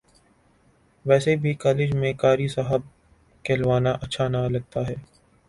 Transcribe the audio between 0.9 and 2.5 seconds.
ویسے بھی کالج میں قاری